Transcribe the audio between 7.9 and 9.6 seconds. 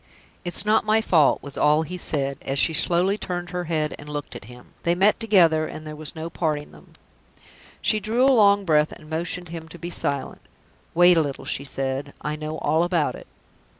drew a long breath, and motioned